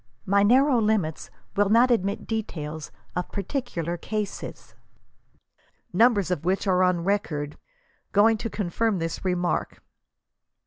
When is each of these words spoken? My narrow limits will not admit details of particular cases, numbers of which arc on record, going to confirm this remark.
My 0.25 0.41
narrow 0.41 0.81
limits 0.81 1.29
will 1.55 1.69
not 1.69 1.91
admit 1.91 2.25
details 2.25 2.91
of 3.15 3.31
particular 3.31 3.97
cases, 3.97 4.73
numbers 5.93 6.31
of 6.31 6.43
which 6.43 6.65
arc 6.65 6.83
on 6.83 7.03
record, 7.03 7.55
going 8.11 8.37
to 8.39 8.49
confirm 8.49 8.97
this 8.97 9.23
remark. 9.23 9.79